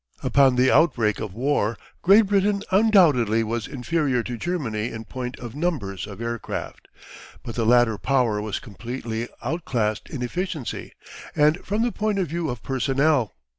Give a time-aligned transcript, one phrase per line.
[0.23, 5.53] Upon the outbreak of war Great Britain undoubtedly was inferior to Germany in point of
[5.53, 6.87] numbers of aircraft,
[7.43, 10.93] but the latter Power was completely outclassed in efficiency,
[11.35, 13.31] and from the point of view of PERSONNEL.